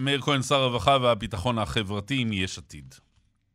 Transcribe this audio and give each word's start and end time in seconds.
מאיר 0.00 0.20
כהן, 0.20 0.42
שר 0.42 0.54
הרווחה 0.54 0.96
והביטחון 1.02 1.58
החברתי 1.58 2.24
מיש 2.24 2.58
עתיד. 2.58 2.94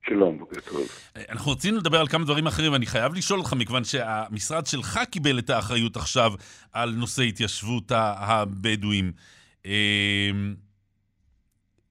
שלום, 0.05 0.37
בוקר 0.37 0.59
טוב. 0.59 0.87
אנחנו 1.29 1.51
רצינו 1.51 1.77
לדבר 1.77 1.99
על 1.99 2.07
כמה 2.07 2.25
דברים 2.25 2.47
אחרים, 2.47 2.71
ואני 2.71 2.85
חייב 2.85 3.13
לשאול 3.13 3.39
אותך, 3.39 3.53
מכיוון 3.53 3.83
שהמשרד 3.83 4.65
שלך 4.65 4.99
קיבל 5.11 5.39
את 5.39 5.49
האחריות 5.49 5.95
עכשיו 5.95 6.31
על 6.73 6.91
נושא 6.91 7.23
התיישבות 7.23 7.91
הבדואים. 7.91 9.11
אמ, 9.65 10.55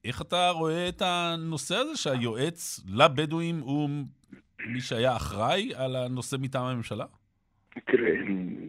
איך 0.05 0.23
אתה 0.23 0.51
רואה 0.51 0.89
את 0.89 1.03
הנושא 1.05 1.75
הזה 1.77 1.97
שהיועץ 1.97 2.81
לבדואים 2.95 3.59
הוא 3.59 3.91
מי 4.67 4.81
שהיה 4.81 5.17
אחראי 5.17 5.71
על 5.75 5.97
הנושא 5.97 6.37
מטעם 6.41 6.65
הממשלה? 6.65 7.05
תראה, 7.87 8.11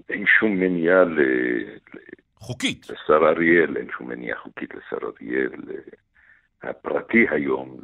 אין, 0.09 0.25
שום 0.39 0.51
מניעה. 0.59 1.03
חוקית. 2.41 2.87
לשר 2.89 3.27
אריאל, 3.27 3.77
אין 3.77 3.87
שום 3.97 4.09
מניעה 4.09 4.39
חוקית 4.39 4.69
לשר 4.75 4.97
אריאל 5.05 5.51
הפרטי 6.63 7.25
היום 7.29 7.77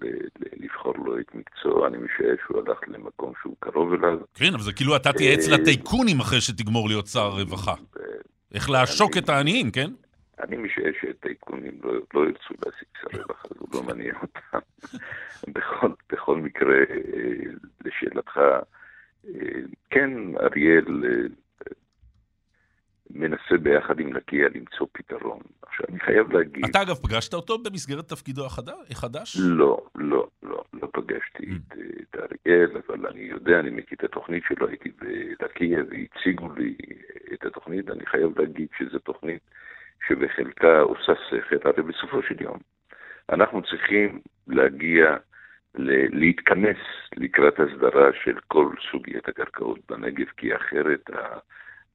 לבחור 0.60 0.94
לו 0.98 1.20
את 1.20 1.36
מקצוע, 1.36 1.88
אני 1.88 1.98
משער 1.98 2.36
שהוא 2.46 2.58
הלך 2.58 2.80
למקום 2.88 3.34
שהוא 3.42 3.56
קרוב 3.60 3.94
אליו. 3.94 4.20
כן, 4.34 4.54
אבל 4.54 4.64
זה 4.64 4.74
כאילו 4.74 4.96
אתה 4.96 5.14
תייעץ 5.14 5.50
אה, 5.50 5.58
לטייקונים 5.58 6.20
אחרי 6.20 6.42
שתגמור 6.42 6.88
להיות 6.88 7.08
שר 7.08 7.28
רווחה. 7.28 7.74
איך 8.54 8.70
לעשוק 8.70 9.18
את 9.18 9.30
העניים, 9.30 9.72
כן? 9.72 9.90
אני 10.40 10.58
משער 10.58 10.92
שטייקונים 11.02 11.80
לא, 11.84 11.94
לא 12.14 12.28
ירצו 12.28 12.54
להשיג 12.66 12.88
שר 13.02 13.18
רווחה, 13.22 13.48
זה 13.50 13.56
לא 13.74 13.84
מעניין 13.84 14.16
אותם. 14.22 14.60
בכל, 15.56 15.90
בכל 16.12 16.38
מקרה, 16.38 16.78
אה, 16.78 17.52
לשאלתך, 17.86 18.38
אה, 19.28 19.60
כן, 19.90 20.12
אריאל 20.42 21.04
מנסה 23.12 23.58
ביחד 23.62 24.00
עם 24.00 24.14
לקיה 24.14 24.48
למצוא 24.56 24.88
פתרון. 24.92 25.40
עכשיו, 25.62 25.86
אני 25.90 26.00
חייב 26.00 26.32
להגיד... 26.32 26.66
אתה 26.66 26.82
אגב 26.82 26.96
פגשת 26.96 27.34
אותו 27.34 27.58
במסגרת 27.58 28.08
תפקידו 28.08 28.46
החדש? 28.92 29.38
לא, 29.40 29.86
לא, 29.96 30.28
לא, 30.44 30.64
לא 30.74 30.88
פגשתי 30.94 31.44
mm. 31.44 31.56
את, 31.56 31.78
את 32.02 32.16
אריאל, 32.16 32.70
אבל 32.88 33.08
אני 33.08 33.22
יודע, 33.22 33.60
אני 33.60 33.70
מכיר 33.70 33.98
את 34.00 34.04
התוכנית 34.04 34.44
שלו, 34.48 34.68
הייתי 34.68 34.90
בלקיה 35.40 35.80
והציגו 35.90 36.54
לי 36.58 36.76
את 37.34 37.46
התוכנית, 37.46 37.90
אני 37.90 38.06
חייב 38.06 38.40
להגיד 38.40 38.68
שזו 38.78 39.00
תוכנית 39.00 39.42
שבחלקה 40.08 40.80
עושה 40.80 41.14
שכל, 41.30 41.70
הרי 41.70 41.84
בסופו 41.84 42.24
של 42.24 42.42
יום 42.42 42.58
אנחנו 43.30 43.62
צריכים 43.62 44.20
להגיע, 44.48 45.16
ל- 45.76 46.20
להתכנס 46.20 46.78
לקראת 47.18 47.60
הסדרה 47.60 48.10
של 48.24 48.38
כל 48.48 48.70
סוגיית 48.92 49.28
הקרקעות 49.28 49.80
בנגב, 49.90 50.26
כי 50.38 50.56
אחרת 50.56 51.10
ה... 51.10 51.38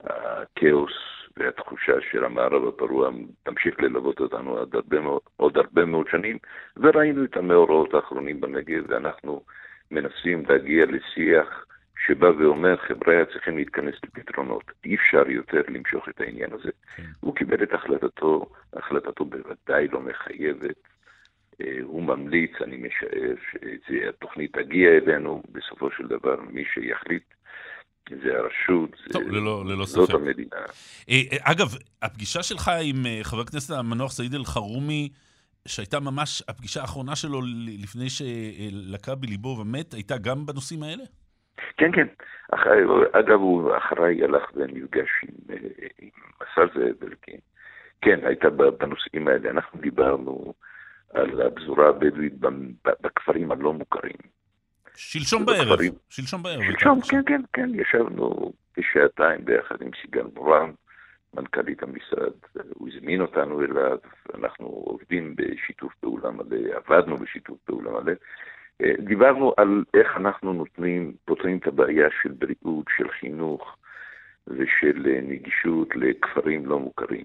הכאוס 0.04 0.92
והתחושה 1.36 1.92
של 2.10 2.24
המערב 2.24 2.68
הפרוע 2.68 3.10
תמשיך 3.42 3.80
ללוות 3.80 4.20
אותנו 4.20 4.58
עוד 4.58 4.74
הרבה, 4.74 5.00
מאוד, 5.00 5.20
עוד 5.36 5.56
הרבה 5.56 5.84
מאוד 5.84 6.08
שנים, 6.08 6.38
וראינו 6.76 7.24
את 7.24 7.36
המאורעות 7.36 7.94
האחרונים 7.94 8.40
בנגב, 8.40 8.84
ואנחנו 8.88 9.42
מנסים 9.90 10.42
להגיע 10.48 10.86
לשיח 10.86 11.66
שבא 12.06 12.26
ואומר, 12.26 12.76
חבר'ה, 12.76 13.24
צריכים 13.32 13.56
להתכנס 13.56 13.94
לפתרונות. 14.04 14.64
אי 14.84 14.94
אפשר 14.94 15.30
יותר 15.30 15.62
למשוך 15.68 16.08
את 16.08 16.20
העניין 16.20 16.52
הזה. 16.52 16.70
כן. 16.96 17.02
הוא 17.20 17.34
קיבל 17.36 17.62
את 17.62 17.72
החלטתו, 17.72 18.46
החלטתו 18.72 19.24
בוודאי 19.24 19.88
לא 19.88 20.00
מחייבת. 20.00 20.76
אה, 21.60 21.78
הוא 21.82 22.02
ממליץ, 22.02 22.50
אני 22.60 22.76
משער, 22.76 23.34
שהתוכנית 23.86 24.52
תגיע 24.52 24.90
אלינו, 24.90 25.42
בסופו 25.52 25.90
של 25.90 26.06
דבר 26.06 26.40
מי 26.50 26.64
שיחליט 26.64 27.24
זה 28.10 28.38
הרשות, 28.38 28.90
טוב, 29.12 29.22
זה, 29.22 29.30
ללא, 29.30 29.64
ללא 29.66 29.84
זאת 29.84 30.08
ספק. 30.08 30.14
המדינה. 30.14 30.56
אה, 31.10 31.14
אה, 31.32 31.52
אגב, 31.52 31.66
הפגישה 32.02 32.42
שלך 32.42 32.70
עם 32.82 33.06
אה, 33.06 33.18
חבר 33.22 33.40
הכנסת 33.40 33.74
המנוח 33.74 34.10
סעיד 34.10 34.34
אלחרומי, 34.34 35.08
שהייתה 35.68 36.00
ממש 36.00 36.42
הפגישה 36.48 36.80
האחרונה 36.80 37.16
שלו 37.16 37.40
לפני 37.82 38.06
שלקה 38.10 39.14
בליבו 39.14 39.56
ומת, 39.60 39.94
הייתה 39.94 40.18
גם 40.18 40.46
בנושאים 40.46 40.82
האלה? 40.82 41.04
כן, 41.76 41.92
כן. 41.92 42.06
אח... 42.54 42.60
אגב, 43.12 43.40
הוא 43.40 43.76
אחריי 43.76 44.24
הלך 44.24 44.42
ונפגש 44.54 45.08
עם, 45.22 45.56
עם 45.98 46.10
השר 46.40 46.66
זאב 46.74 47.04
אלקין. 47.08 47.40
כן, 48.00 48.20
הייתה 48.22 48.50
בנושאים 48.50 49.28
האלה. 49.28 49.50
אנחנו 49.50 49.80
דיברנו 49.80 50.54
על 51.14 51.42
הפזורה 51.42 51.88
הבדואית 51.88 52.34
בכפרים 53.02 53.52
הלא 53.52 53.72
מוכרים. 53.72 54.41
שלשום 54.96 55.46
בערב, 55.46 55.78
שלשום 56.08 56.42
בערב. 56.42 56.62
שלשום, 56.62 57.00
כן, 57.00 57.22
כן, 57.26 57.40
כן, 57.52 57.70
ישבנו 57.74 58.52
כשעתיים 58.74 59.44
ביחד 59.44 59.82
עם 59.82 59.90
סיגל 60.02 60.26
מורן, 60.34 60.70
מנכ"לית 61.34 61.82
המשרד, 61.82 62.32
הוא 62.74 62.88
הזמין 62.88 63.20
אותנו 63.20 63.62
אליו, 63.62 63.98
אנחנו 64.34 64.66
עובדים 64.66 65.34
בשיתוף 65.36 65.92
פעולה 66.00 66.30
מלא, 66.30 66.58
עבדנו 66.76 67.16
בשיתוף 67.16 67.58
פעולה 67.64 67.90
מלא. 67.90 68.12
אה, 68.82 68.92
דיברנו 68.98 69.54
על 69.56 69.84
איך 69.94 70.16
אנחנו 70.16 70.52
נותנים, 70.52 71.12
פותרים 71.24 71.58
את 71.58 71.66
הבעיה 71.66 72.08
של 72.22 72.32
בריאות, 72.32 72.86
של 72.96 73.08
חינוך 73.20 73.76
ושל 74.46 75.06
אה, 75.06 75.20
נגישות 75.22 75.88
לכפרים 75.96 76.66
לא 76.66 76.78
מוכרים. 76.78 77.24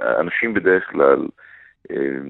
אנשים 0.00 0.54
בדרך 0.54 0.90
כלל 0.90 1.26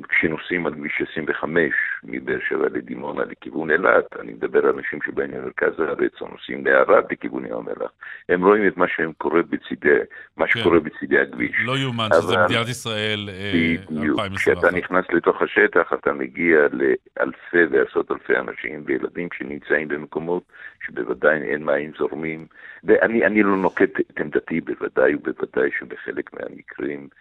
כשנוסעים 0.09 0.67
על 0.67 0.75
כביש 0.75 1.03
25 1.13 1.73
מבאר 2.05 2.39
שבע 2.49 2.69
לדימונה 2.69 3.25
לכיוון 3.25 3.71
אילת, 3.71 4.17
אני 4.21 4.33
מדבר 4.33 4.67
על 4.67 4.75
אנשים 4.79 4.99
שבאים 5.07 5.31
ממרכז 5.31 5.81
הארץ 5.81 6.13
או 6.21 6.29
נוסעים 6.29 6.67
לערד 6.67 7.05
לכיוון 7.11 7.47
ים 7.47 7.53
המלח, 7.53 7.91
הם 8.29 8.45
רואים 8.45 8.69
את 8.69 8.77
מה 8.77 8.87
שקורה 8.89 9.43
בצידי, 9.43 9.99
מה 10.37 10.47
כן. 10.47 10.61
שקורה 10.61 10.81
בצידי 10.81 11.21
הכביש. 11.21 11.57
לא 11.65 11.79
יאומן 11.79 12.09
שזה 12.13 12.37
מדינת 12.45 12.69
ישראל 12.69 13.29
2021. 13.29 14.19
אה, 14.19 14.37
כשאתה 14.37 14.71
נכנס 14.71 15.05
לתוך 15.13 15.43
השטח 15.43 15.93
אתה 15.95 16.13
מגיע 16.13 16.59
לאלפי 16.73 17.65
ועשרות 17.71 18.11
אלפי 18.11 18.37
אנשים 18.37 18.83
וילדים 18.87 19.29
שנמצאים 19.39 19.89
במקומות 19.89 20.43
שבוודאי 20.87 21.43
אין 21.43 21.65
מים 21.65 21.93
זורמים, 21.99 22.47
ואני 22.85 23.43
לא 23.43 23.57
נוקט 23.57 24.01
את 24.01 24.21
עמדתי 24.21 24.61
בוודאי 24.61 25.15
ובוודאי 25.15 25.71
שבחלק 25.79 26.31
מהמקרים 26.33 27.01
אה, 27.01 27.19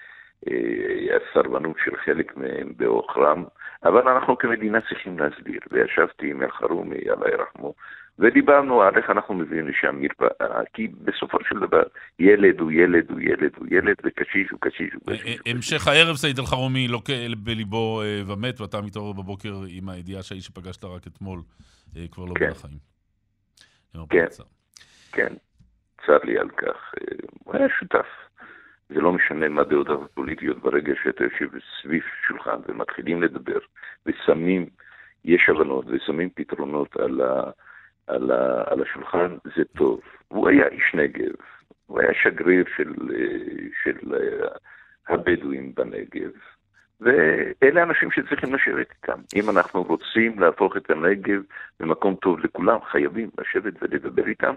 הסרבנות 1.15 1.75
של 1.85 1.97
חלק 2.05 2.37
מהם 2.37 2.73
בעוכרם, 2.77 3.43
אבל 3.83 4.07
אנחנו 4.07 4.37
כמדינה 4.37 4.79
צריכים 4.81 5.19
להסביר, 5.19 5.59
וישבתי 5.71 6.31
עם 6.31 6.43
אלחרומי, 6.43 6.95
אללה 6.95 7.31
ירחמו, 7.31 7.73
ודיברנו 8.19 8.81
על 8.81 8.97
איך 8.97 9.09
אנחנו 9.09 9.33
מביאים 9.33 9.67
לשם 9.67 10.01
מרפאה, 10.01 10.61
כי 10.73 10.87
בסופו 10.87 11.37
של 11.49 11.59
דבר 11.59 11.83
ילד 12.19 12.59
הוא 12.59 12.71
ילד 12.71 13.11
הוא 13.11 13.19
ילד 13.19 13.51
הוא 13.57 13.67
ילד, 13.71 13.95
וקשיש 14.03 14.49
הוא 14.51 14.59
קשיש 14.61 14.93
הוא 14.93 15.01
קשיש. 15.05 15.39
אה, 15.45 15.51
המשך 15.51 15.87
הערב 15.87 16.15
סעיד 16.15 16.39
אלחרומי 16.39 16.87
לוקה 16.87 17.13
בליבו 17.37 18.01
אה, 18.01 18.21
ומת, 18.27 18.61
ואתה 18.61 18.81
מתעורר 18.81 19.13
בבוקר 19.13 19.53
עם 19.67 19.89
הידיעה 19.89 20.23
שהאיש 20.23 20.45
שפגשת 20.45 20.83
רק 20.83 21.07
אתמול 21.07 21.39
כבר 22.11 22.25
לא 22.25 22.33
כן. 22.39 22.49
בחיים. 22.49 22.77
כן, 24.09 24.25
כן, 25.11 25.33
צר 26.05 26.17
לי 26.23 26.37
על 26.37 26.49
כך. 26.49 26.93
הוא 27.43 27.55
היה 27.55 27.67
שותף. 27.79 28.22
זה 28.93 29.01
לא 29.01 29.13
משנה 29.13 29.49
מה 29.49 29.63
דעותיו 29.63 30.03
הפוליטיות, 30.03 30.57
ברגע 30.57 30.93
שאתה 31.03 31.23
יושב 31.23 31.47
סביב 31.81 32.03
שולחן 32.27 32.57
ומתחילים 32.67 33.23
לדבר 33.23 33.59
ושמים, 34.05 34.65
יש 35.25 35.49
הבנות 35.49 35.85
ושמים 35.87 36.29
פתרונות 36.35 36.95
על, 36.95 37.21
ה, 37.21 37.51
על, 38.07 38.31
ה, 38.31 38.63
על 38.65 38.81
השולחן, 38.81 39.37
זה 39.55 39.63
טוב. 39.77 40.01
הוא 40.27 40.49
היה 40.49 40.67
איש 40.67 40.93
נגב, 40.93 41.31
הוא 41.85 41.99
היה 41.99 42.13
שגריר 42.23 42.65
של, 42.77 42.93
של 43.83 44.15
הבדואים 45.07 45.75
בנגב, 45.75 46.31
ואלה 47.01 47.83
אנשים 47.83 48.11
שצריכים 48.11 48.53
לשבת 48.53 48.87
איתם. 48.91 49.19
אם 49.35 49.49
אנחנו 49.49 49.83
רוצים 49.83 50.39
להפוך 50.39 50.77
את 50.77 50.89
הנגב 50.89 51.41
למקום 51.79 52.15
טוב 52.15 52.39
לכולם, 52.39 52.77
חייבים 52.91 53.29
לשבת 53.39 53.73
ולדבר 53.81 54.27
איתם, 54.27 54.53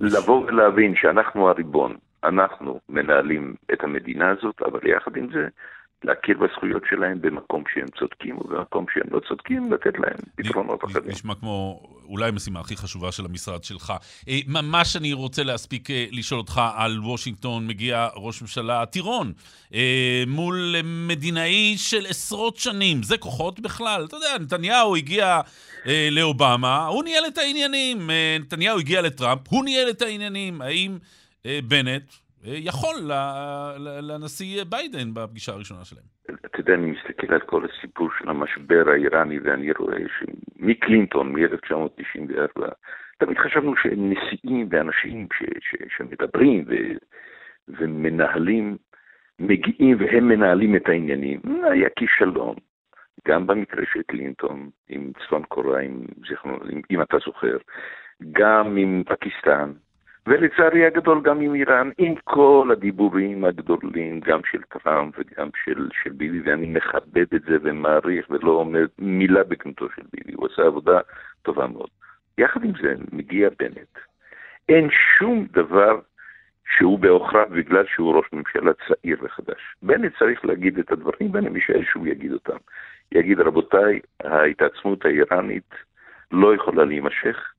לבוא 0.00 0.46
ולהבין 0.46 0.94
שאנחנו 0.96 1.48
הריבון, 1.48 1.96
אנחנו 2.24 2.80
מנהלים 2.88 3.54
את 3.72 3.84
המדינה 3.84 4.30
הזאת, 4.30 4.62
אבל 4.62 4.80
יחד 4.86 5.16
עם 5.16 5.32
זה, 5.32 5.48
להכיר 6.04 6.38
בזכויות 6.38 6.82
שלהם 6.90 7.20
במקום 7.20 7.64
שהם 7.74 7.86
צודקים, 7.98 8.38
ובמקום 8.38 8.86
שהם 8.94 9.06
לא 9.10 9.20
צודקים, 9.28 9.72
לתת 9.72 9.98
להם 9.98 10.16
פתרונות 10.36 10.84
אחרים. 10.84 11.10
נשמע 11.10 11.34
כמו 11.34 11.82
אולי 12.04 12.28
המשימה 12.28 12.60
הכי 12.60 12.76
חשובה 12.76 13.12
של 13.12 13.24
המשרד 13.24 13.64
שלך. 13.64 13.92
אה, 14.28 14.38
ממש 14.48 14.96
אני 14.96 15.12
רוצה 15.12 15.42
להספיק 15.42 15.90
אה, 15.90 16.06
לשאול 16.10 16.40
אותך 16.40 16.60
על 16.76 17.00
וושינגטון, 17.00 17.66
מגיע 17.66 18.08
ראש 18.14 18.42
ממשלה 18.42 18.86
טירון 18.86 19.32
אה, 19.74 20.24
מול 20.26 20.74
מדינאי 20.84 21.74
של 21.76 22.06
עשרות 22.08 22.56
שנים. 22.56 23.02
זה 23.02 23.18
כוחות 23.18 23.60
בכלל. 23.60 24.04
אתה 24.08 24.16
יודע, 24.16 24.38
נתניהו 24.40 24.96
הגיע 24.96 25.40
לאובמה, 26.10 26.86
הוא 26.86 27.04
ניהל 27.04 27.24
את 27.26 27.38
העניינים. 27.38 28.10
נתניהו 28.40 28.78
הגיע 28.78 29.02
לטראמפ, 29.02 29.40
הוא 29.48 29.64
ניהל 29.64 29.90
את 29.90 30.02
העניינים. 30.02 30.62
האם... 30.62 30.98
אה, 31.46 31.58
בנט 31.68 32.02
אה, 32.46 32.54
יכול 32.56 32.94
לנשיא 34.02 34.64
ביידן 34.64 35.14
בפגישה 35.14 35.52
הראשונה 35.52 35.84
שלהם. 35.84 36.04
אתה 36.46 36.60
יודע, 36.60 36.74
אני 36.74 36.90
מסתכל 36.90 37.34
על 37.34 37.40
כל 37.40 37.64
הסיפור 37.64 38.08
של 38.18 38.28
המשבר 38.28 38.84
האיראני, 38.90 39.38
ואני 39.38 39.72
רואה 39.72 39.98
שמקלינטון, 40.18 41.32
מ-1994, 41.32 42.62
תמיד 43.18 43.38
חשבנו 43.38 43.76
שהם 43.76 44.12
נשיאים 44.12 44.68
ואנשים 44.70 45.28
ש, 45.32 45.42
ש, 45.60 45.96
שמדברים 45.96 46.64
ו, 46.68 46.74
ומנהלים, 47.68 48.76
מגיעים 49.38 49.96
והם 50.00 50.28
מנהלים 50.28 50.76
את 50.76 50.88
העניינים. 50.88 51.40
היה 51.72 51.88
כישלון. 51.96 52.56
גם 53.28 53.46
במקרה 53.46 53.82
של 53.92 54.02
קלינטון 54.02 54.70
עם 54.88 55.12
צפון 55.24 55.42
קוריאה, 55.42 55.82
אם 56.90 57.02
אתה 57.02 57.16
זוכר, 57.26 57.56
גם 58.32 58.76
עם 58.76 59.02
פקיסטן, 59.06 59.72
ולצערי 60.26 60.86
הגדול 60.86 61.20
גם 61.22 61.40
עם 61.40 61.54
איראן, 61.54 61.90
עם 61.98 62.14
כל 62.24 62.68
הדיבורים 62.72 63.44
הגדולים, 63.44 64.20
גם 64.20 64.40
של 64.50 64.62
טראמפ 64.62 65.14
וגם 65.18 65.48
של, 65.64 65.88
של 66.02 66.10
ביבי, 66.10 66.50
ואני 66.50 66.66
מכבד 66.66 67.34
את 67.34 67.42
זה 67.42 67.56
ומעריך 67.62 68.26
ולא 68.30 68.50
אומר 68.50 68.84
מילה 68.98 69.44
בגנותו 69.44 69.86
של 69.96 70.02
ביבי, 70.12 70.32
הוא 70.32 70.48
עשה 70.52 70.62
עבודה 70.62 71.00
טובה 71.42 71.66
מאוד. 71.66 71.88
יחד 72.38 72.64
עם 72.64 72.72
זה 72.82 72.94
מגיע 73.12 73.48
בנט. 73.58 73.98
אין 74.68 74.88
שום 74.90 75.46
דבר 75.52 76.00
שהוא 76.76 76.98
בעוכריו 76.98 77.46
בגלל 77.50 77.84
שהוא 77.86 78.16
ראש 78.16 78.26
ממשלה 78.32 78.72
צעיר 78.72 79.16
וחדש. 79.22 79.74
בנט 79.82 80.12
צריך 80.18 80.44
להגיד 80.44 80.78
את 80.78 80.92
הדברים, 80.92 81.30
ואני 81.32 81.48
משער 81.48 81.80
שהוא 81.92 82.06
יגיד 82.06 82.32
אותם. 82.32 82.56
יגיד, 83.12 83.40
רבותיי, 83.40 84.00
ההתעצמות 84.24 85.04
האיראנית 85.04 85.74
לא 86.32 86.54
יכולה 86.54 86.84
להימשך. 86.84 87.51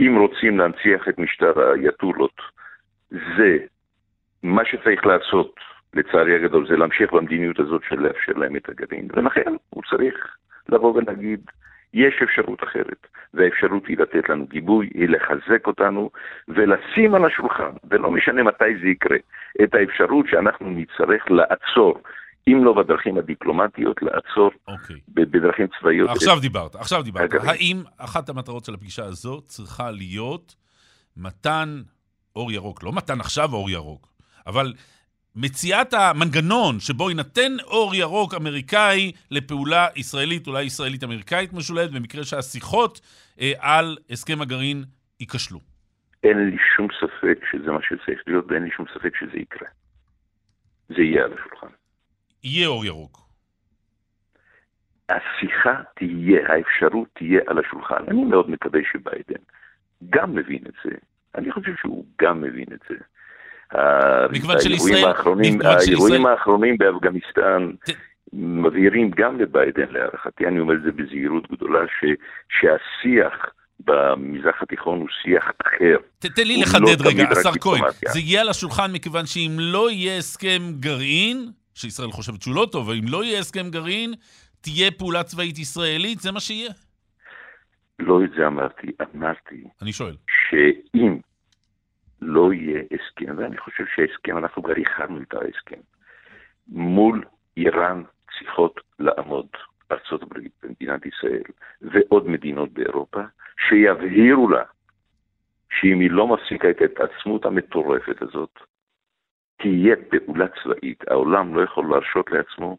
אם 0.00 0.16
רוצים 0.18 0.58
להנציח 0.58 1.08
את 1.08 1.18
משטר 1.18 1.60
האייתולות, 1.60 2.40
זה 3.10 3.56
מה 4.42 4.64
שצריך 4.64 5.06
לעשות, 5.06 5.54
לצערי 5.94 6.34
הגדול, 6.34 6.68
זה 6.68 6.76
להמשיך 6.76 7.12
במדיניות 7.12 7.58
הזאת 7.58 7.82
של 7.88 8.00
לאפשר 8.00 8.32
להם 8.32 8.56
את 8.56 8.68
הגרעין. 8.68 9.08
ולכן 9.14 9.52
הוא 9.70 9.82
צריך 9.90 10.36
לבוא 10.68 10.94
ולהגיד, 10.94 11.40
יש 11.94 12.22
אפשרות 12.22 12.64
אחרת, 12.64 13.06
והאפשרות 13.34 13.86
היא 13.86 13.98
לתת 13.98 14.28
לנו 14.28 14.46
גיבוי, 14.46 14.90
היא 14.94 15.08
לחזק 15.08 15.66
אותנו 15.66 16.10
ולשים 16.48 17.14
על 17.14 17.24
השולחן, 17.24 17.70
ולא 17.90 18.10
משנה 18.10 18.42
מתי 18.42 18.76
זה 18.80 18.88
יקרה, 18.88 19.16
את 19.62 19.74
האפשרות 19.74 20.26
שאנחנו 20.28 20.70
נצטרך 20.70 21.30
לעצור 21.30 22.02
אם 22.52 22.64
לא 22.64 22.72
בדרכים 22.72 23.18
הדיפלומטיות, 23.18 24.02
לעצור 24.02 24.50
okay. 24.50 24.72
אוקיי. 24.72 24.96
בדרכים 25.08 25.66
צבאיות. 25.80 26.10
עכשיו 26.10 26.36
את... 26.36 26.42
דיברת, 26.42 26.74
עכשיו 26.74 27.02
דיברת. 27.02 27.34
אגב. 27.34 27.44
האם 27.44 27.82
אחת 27.96 28.28
המטרות 28.28 28.64
של 28.64 28.74
הפגישה 28.74 29.04
הזו 29.04 29.40
צריכה 29.40 29.90
להיות 29.90 30.56
מתן 31.16 31.82
אור 32.36 32.52
ירוק, 32.52 32.82
לא 32.82 32.92
מתן 32.92 33.20
עכשיו 33.20 33.52
אור 33.52 33.70
ירוק, 33.70 34.08
אבל 34.46 34.72
מציאת 35.36 35.94
המנגנון 35.94 36.80
שבו 36.80 37.10
יינתן 37.10 37.52
אור 37.64 37.94
ירוק 37.94 38.34
אמריקאי 38.34 39.12
לפעולה 39.30 39.86
ישראלית, 39.96 40.46
אולי 40.46 40.62
ישראלית-אמריקאית 40.62 41.52
משולדת, 41.52 41.90
במקרה 41.90 42.24
שהשיחות 42.24 43.00
אה, 43.40 43.52
על 43.58 43.96
הסכם 44.10 44.40
הגרעין 44.40 44.84
ייכשלו. 45.20 45.60
אין 46.24 46.38
לי 46.50 46.56
שום 46.76 46.88
ספק 47.00 47.38
שזה 47.50 47.70
מה 47.70 47.78
שצריך 47.82 48.22
להיות, 48.26 48.44
ואין 48.48 48.62
לי 48.62 48.70
שום 48.70 48.86
ספק 48.94 49.12
שזה 49.20 49.38
יקרה. 49.38 49.68
זה 50.88 51.02
יהיה 51.02 51.24
על 51.24 51.32
השולחן. 51.32 51.77
יהיה 52.44 52.68
אור 52.68 52.84
ירוק. 52.84 53.28
השיחה 55.08 55.82
תהיה, 55.94 56.40
האפשרות 56.48 57.08
תהיה 57.12 57.40
על 57.46 57.58
השולחן. 57.58 58.04
אני 58.08 58.24
מאוד 58.24 58.50
מקווה 58.50 58.80
שביידן 58.92 59.42
גם 60.10 60.34
מבין 60.34 60.62
את 60.68 60.74
זה. 60.84 60.90
אני 61.34 61.52
חושב 61.52 61.72
שהוא 61.80 62.04
גם 62.22 62.40
מבין 62.40 62.66
את 62.72 62.80
זה. 62.88 62.96
ישראל... 64.70 65.04
האחרונים, 65.04 65.58
האירועים 65.62 66.26
האחרונים 66.26 66.78
באפגניסטן 66.78 67.70
מבהירים 68.32 69.10
גם 69.16 69.40
לביידן, 69.40 69.86
להערכתי, 69.90 70.46
אני 70.46 70.60
אומר 70.60 70.74
את 70.74 70.82
זה 70.82 70.92
בזהירות 70.92 71.50
גדולה, 71.52 71.80
ש, 71.86 72.04
שהשיח 72.48 73.46
במזרח 73.80 74.62
התיכון 74.62 74.98
הוא 74.98 75.08
שיח 75.22 75.44
אחר. 75.66 75.96
תן 76.18 76.42
לי 76.44 76.56
לחדד 76.56 77.00
לא 77.00 77.08
רגע, 77.08 77.24
השר 77.30 77.52
כהן, 77.60 77.80
זה 78.08 78.18
יהיה 78.18 78.40
על 78.40 78.48
השולחן 78.48 78.92
מכיוון 78.92 79.26
שאם 79.26 79.56
לא 79.58 79.90
יהיה 79.90 80.18
הסכם 80.18 80.62
גרעין, 80.80 81.50
שישראל 81.78 82.10
חושבת 82.10 82.42
שהוא 82.42 82.54
לא 82.54 82.66
טוב, 82.72 82.88
ואם 82.88 83.04
לא 83.08 83.24
יהיה 83.24 83.38
הסכם 83.38 83.70
גרעין, 83.70 84.14
תהיה 84.60 84.90
פעולה 84.90 85.22
צבאית 85.22 85.58
ישראלית, 85.58 86.18
זה 86.18 86.32
מה 86.32 86.40
שיהיה? 86.40 86.70
לא 87.98 88.24
את 88.24 88.30
זה 88.36 88.46
אמרתי, 88.46 88.86
אמרתי... 89.14 89.64
אני 89.82 89.92
שואל. 89.92 90.16
שאם 90.50 91.18
לא 92.22 92.52
יהיה 92.52 92.82
הסכם, 92.82 93.38
ואני 93.38 93.58
חושב 93.58 93.84
שהסכם, 93.94 94.38
אנחנו 94.38 94.62
כבר 94.62 94.76
איחרנו 94.76 95.22
את 95.22 95.34
ההסכם, 95.34 95.80
מול 96.68 97.24
איראן 97.56 98.02
צריכות 98.38 98.80
לעמוד 98.98 99.46
ארצות 99.92 100.22
הברית 100.22 100.52
ומדינת 100.62 101.06
ישראל 101.06 101.42
ועוד 101.82 102.28
מדינות 102.28 102.72
באירופה, 102.72 103.20
שיבהירו 103.68 104.48
לה 104.48 104.62
שאם 105.80 106.00
היא 106.00 106.10
לא 106.10 106.26
מפסיקה 106.26 106.70
את 106.70 106.80
ההתעצמות 106.80 107.44
המטורפת 107.44 108.22
הזאת, 108.22 108.58
תהיה 109.58 109.96
פעולה 110.10 110.46
צבאית. 110.62 111.08
העולם 111.08 111.54
לא 111.54 111.62
יכול 111.62 111.90
להרשות 111.90 112.30
לעצמו 112.30 112.78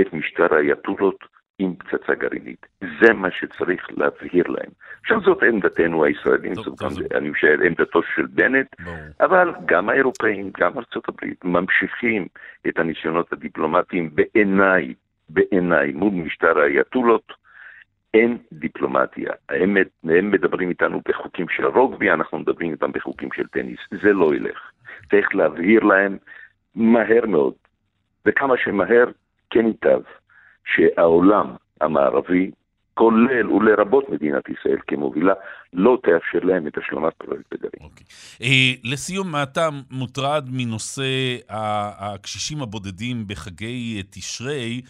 את 0.00 0.12
משטר 0.12 0.54
האייתולות 0.54 1.24
עם 1.58 1.74
פצצה 1.74 2.14
גרעינית. 2.14 2.66
זה 3.00 3.12
מה 3.12 3.28
שצריך 3.30 3.86
להבהיר 3.90 4.48
להם. 4.48 4.70
עכשיו 5.00 5.20
זאת 5.20 5.42
עמדתנו 5.42 6.04
הישראלים, 6.04 6.54
זאת 6.54 6.78
גם, 6.80 6.88
אני 7.16 7.30
משער 7.30 7.60
עמדתו 7.66 8.02
של 8.02 8.26
בנט, 8.26 8.66
אבל 9.20 9.52
גם 9.64 9.88
האירופאים, 9.88 10.50
גם 10.60 10.78
ארצות 10.78 11.08
הברית, 11.08 11.44
ממשיכים 11.44 12.26
את 12.68 12.78
הניסיונות 12.78 13.32
הדיפלומטיים 13.32 14.10
בעיניי, 14.14 14.94
בעיניי, 15.28 15.92
מול 15.92 16.12
משטר 16.12 16.58
האייתולות. 16.58 17.42
אין 18.14 18.38
דיפלומטיה. 18.52 19.32
הם, 19.48 19.76
הם 20.04 20.30
מדברים 20.30 20.68
איתנו 20.68 21.00
בחוקים 21.08 21.48
של 21.48 21.66
רוגבי, 21.66 22.10
אנחנו 22.10 22.38
מדברים 22.38 22.72
איתם 22.72 22.92
בחוקים 22.92 23.28
של 23.34 23.46
טניס. 23.46 23.78
זה 24.02 24.12
לא 24.12 24.34
ילך. 24.34 24.71
צריך 25.10 25.34
להבהיר 25.34 25.80
להם 25.84 26.16
מהר 26.74 27.26
מאוד, 27.26 27.54
וכמה 28.26 28.54
שמהר 28.64 29.04
כן 29.50 29.66
ייטב, 29.66 30.00
שהעולם 30.74 31.46
המערבי, 31.80 32.50
כולל 32.94 33.50
ולרבות 33.50 34.08
מדינת 34.08 34.48
ישראל 34.48 34.78
כמובילה, 34.86 35.32
לא 35.72 35.98
תאפשר 36.02 36.46
להם 36.46 36.66
את 36.66 36.78
השלמת 36.78 37.12
פרויקט 37.18 37.52
הגרעין. 37.52 37.80
Okay. 37.80 37.84
אוקיי. 37.84 38.06
Uh, 38.38 38.80
לסיום, 38.92 39.34
אתה 39.42 39.68
מוטרד 39.90 40.48
מנושא 40.52 41.36
הקשישים 41.48 42.62
הבודדים 42.62 43.24
בחגי 43.26 44.02
תשרי. 44.10 44.82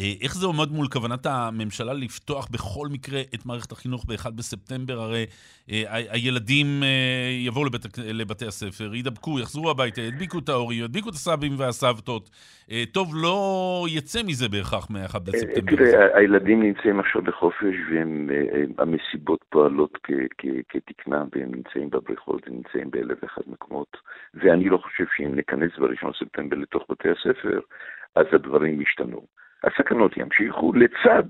אה, 0.00 0.12
איך 0.22 0.34
זה 0.34 0.46
עומד 0.46 0.68
מול 0.70 0.86
כוונת 0.92 1.26
הממשלה 1.26 1.92
לפתוח 1.92 2.48
בכל 2.52 2.86
מקרה 2.92 3.20
את 3.34 3.46
מערכת 3.46 3.72
החינוך 3.72 4.04
ב-1 4.08 4.30
בספטמבר? 4.30 5.00
הרי 5.00 5.26
אה, 5.70 5.82
הילדים 6.10 6.66
אה, 6.82 6.88
יבואו 7.46 7.64
לבית, 7.64 7.82
לבתי 7.98 8.46
הספר, 8.46 8.94
ידבקו, 8.94 9.40
יחזרו 9.40 9.70
הביתה, 9.70 10.00
ידביקו 10.00 10.38
את 10.38 10.48
ההורים, 10.48 10.84
ידביקו 10.84 11.08
את 11.08 11.14
הסבים 11.14 11.52
והסבתות. 11.58 12.30
טוב, 12.92 13.08
לא 13.22 13.86
יצא 13.90 14.20
מזה 14.22 14.48
בהכרח 14.48 14.90
מ-1 14.90 15.18
בספטמבר. 15.18 15.76
תראה, 15.76 16.18
הילדים 16.18 16.62
נמצאים 16.62 17.00
עכשיו 17.00 17.22
בחופש, 17.22 17.74
והמסיבות 18.76 19.44
פועלות 19.48 19.98
כתקנם, 20.68 21.26
והם 21.32 21.50
נמצאים 21.54 21.90
בבריכות, 21.90 22.46
הם 22.46 22.54
נמצאים 22.54 22.90
באלף 22.90 23.18
ואחד 23.22 23.42
מקומות. 23.46 23.96
ואני 24.34 24.68
לא 24.68 24.78
חושב 24.78 25.04
שאם 25.16 25.34
ניכנס 25.34 25.70
ב-1 25.78 26.08
בספטמבר 26.10 26.56
לתוך 26.56 26.82
בתי 26.90 27.08
הספר, 27.08 27.60
אז 28.14 28.26
הדברים 28.32 28.80
ישתנו. 28.80 29.26
הסכנות 29.66 30.16
ימשיכו 30.16 30.72
לצד 30.72 31.22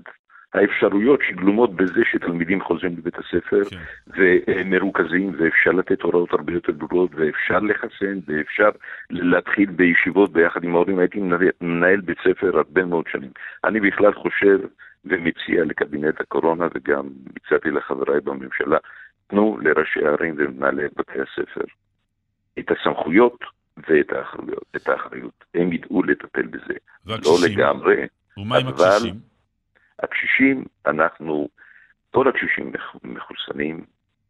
האפשרויות 0.55 1.19
שגלומות 1.27 1.75
בזה 1.75 2.01
שתלמידים 2.11 2.61
חוזרים 2.61 2.95
לבית 2.97 3.15
הספר 3.15 3.63
כן. 3.69 3.77
ומרוכזים 4.07 5.31
ואפשר 5.37 5.71
לתת 5.71 6.01
הוראות 6.01 6.33
הרבה 6.33 6.53
יותר 6.53 6.71
ברורות 6.71 7.11
ואפשר 7.15 7.59
לחסן 7.59 8.19
ואפשר 8.27 8.69
להתחיל 9.09 9.69
בישיבות 9.71 10.31
ביחד 10.33 10.63
עם 10.63 10.75
ההורים. 10.75 10.99
הייתי 10.99 11.19
מנהל 11.61 12.01
בית 12.01 12.17
ספר 12.27 12.57
הרבה 12.57 12.85
מאוד 12.85 13.05
שנים. 13.11 13.29
אני 13.63 13.79
בכלל 13.79 14.13
חושב 14.13 14.59
ומציע 15.05 15.63
לקבינט 15.65 16.21
הקורונה 16.21 16.67
וגם 16.75 17.07
הצעתי 17.35 17.71
לחבריי 17.71 18.21
בממשלה, 18.21 18.77
תנו 19.27 19.57
לראשי 19.61 20.05
הערים 20.05 20.35
ומנהלי 20.37 20.83
בתי 20.97 21.19
הספר 21.21 21.65
את 22.59 22.71
הסמכויות 22.71 23.39
ואת 23.87 24.11
האחריות. 24.11 24.65
את 24.75 24.89
האחריות. 24.89 25.45
הם 25.53 25.73
ידעו 25.73 26.03
לטפל 26.03 26.41
בזה. 26.41 26.73
לא 27.05 27.15
לגמרי. 27.49 28.05
ומה 28.37 28.57
עם 28.57 28.67
הקשישים? 28.67 29.19
הקשישים, 29.99 30.65
אנחנו, 30.87 31.47
כל 32.11 32.27
הקשישים 32.27 32.71
מחוסנים, 33.03 33.85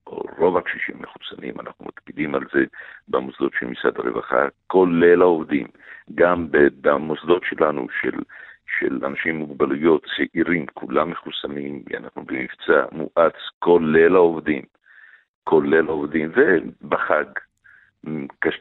או 0.07 0.23
רוב 0.37 0.57
הקשישים 0.57 0.95
מחוסנים, 0.99 1.59
אנחנו 1.59 1.85
מקפידים 1.85 2.35
על 2.35 2.43
זה 2.53 2.63
במוסדות 3.07 3.51
של 3.59 3.65
משרד 3.65 3.99
הרווחה, 3.99 4.47
כולל 4.67 5.21
העובדים, 5.21 5.67
גם 6.15 6.47
במוסדות 6.81 7.43
שלנו 7.49 7.87
של, 8.01 8.19
של 8.79 9.05
אנשים 9.05 9.35
עם 9.35 9.41
מוגבלויות, 9.41 10.05
צעירים, 10.15 10.65
כולם 10.73 11.09
מחוסנים, 11.09 11.83
אנחנו 11.97 12.25
במבצע 12.25 12.85
מואץ, 12.91 13.35
כולל 13.59 14.15
העובדים, 14.15 14.61
כולל 15.43 15.87
העובדים, 15.87 16.31
ובחג, 16.35 17.25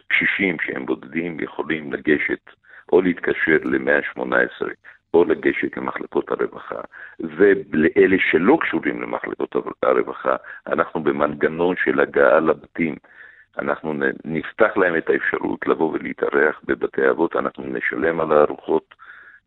קשישים 0.09 0.57
שהם 0.61 0.87
בודדים 0.87 1.41
יכולים 1.41 1.93
לגשת 1.93 2.51
או 2.93 3.01
להתקשר 3.01 3.59
ל-118 3.65 4.67
או 5.15 5.25
לגשת 5.25 5.77
למחלקות 5.77 6.31
הרווחה, 6.31 6.81
ולאלה 7.21 8.17
שלא 8.31 8.59
קשורים 8.61 9.03
למחלקות 9.03 9.55
הרווחה, 9.83 10.37
אנחנו 10.67 11.03
במנגנון 11.03 11.75
של 11.85 12.01
הגעה 12.01 12.41
לבתים. 12.41 12.97
אנחנו 13.59 13.95
נפתח 14.25 14.77
להם 14.77 14.97
את 14.97 15.11
האפשרות 15.11 15.67
לבוא 15.67 15.93
ולהתארח 15.93 16.61
בבתי 16.65 17.11
אבות, 17.11 17.37
אנחנו 17.37 17.65
נשלם 17.67 18.21
על 18.21 18.33
הארוחות 18.33 18.95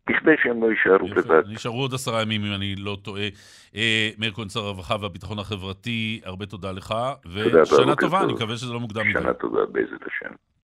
בכדי 0.08 0.34
שהם 0.42 0.62
לא 0.62 0.70
יישארו 0.70 1.08
לבד. 1.16 1.42
נשארו 1.48 1.80
עוד 1.80 1.94
עשרה 1.94 2.22
ימים, 2.22 2.44
אם 2.44 2.54
אני 2.54 2.74
לא 2.78 2.96
טועה. 3.02 3.28
אה, 3.76 4.08
מאיר 4.18 4.32
כהן, 4.32 4.48
שר 4.48 4.60
הרווחה 4.60 4.94
והביטחון 5.00 5.38
החברתי, 5.38 6.20
הרבה 6.24 6.46
תודה 6.46 6.72
לך, 6.72 6.94
ושנה 7.34 7.96
טובה, 7.96 8.22
אני 8.24 8.32
מקווה 8.32 8.56
שזה 8.56 8.72
לא 8.72 8.80
מוקדם 8.80 9.02
מדי. 9.08 9.20
שנה 9.20 9.32
טובה, 9.32 9.66
בעזרת 9.66 10.02
השם. 10.06 10.34